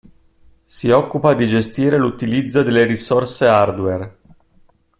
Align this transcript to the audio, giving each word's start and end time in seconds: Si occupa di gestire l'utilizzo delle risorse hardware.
Si 0.65 0.89
occupa 0.89 1.35
di 1.35 1.45
gestire 1.47 1.95
l'utilizzo 1.95 2.63
delle 2.63 2.85
risorse 2.85 3.45
hardware. 3.45 4.17